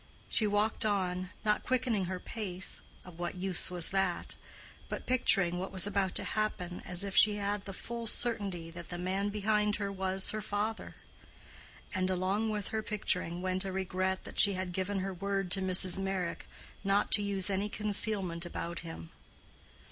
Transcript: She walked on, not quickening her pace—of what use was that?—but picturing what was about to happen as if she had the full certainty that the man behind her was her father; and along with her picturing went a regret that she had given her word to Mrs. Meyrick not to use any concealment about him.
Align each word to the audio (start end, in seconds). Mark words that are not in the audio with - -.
She 0.29 0.47
walked 0.47 0.83
on, 0.83 1.29
not 1.45 1.63
quickening 1.63 2.05
her 2.05 2.19
pace—of 2.19 3.19
what 3.19 3.35
use 3.35 3.69
was 3.69 3.91
that?—but 3.91 5.05
picturing 5.05 5.59
what 5.59 5.71
was 5.71 5.85
about 5.85 6.15
to 6.15 6.23
happen 6.23 6.81
as 6.87 7.03
if 7.03 7.15
she 7.15 7.35
had 7.35 7.65
the 7.65 7.71
full 7.73 8.07
certainty 8.07 8.71
that 8.71 8.89
the 8.89 8.97
man 8.97 9.29
behind 9.29 9.75
her 9.75 9.91
was 9.91 10.31
her 10.31 10.41
father; 10.41 10.95
and 11.93 12.09
along 12.09 12.49
with 12.49 12.69
her 12.69 12.81
picturing 12.81 13.43
went 13.43 13.63
a 13.63 13.71
regret 13.71 14.23
that 14.23 14.39
she 14.39 14.53
had 14.53 14.73
given 14.73 15.01
her 15.01 15.13
word 15.13 15.51
to 15.51 15.61
Mrs. 15.61 15.99
Meyrick 15.99 16.47
not 16.83 17.11
to 17.11 17.21
use 17.21 17.51
any 17.51 17.69
concealment 17.69 18.43
about 18.43 18.79
him. 18.79 19.11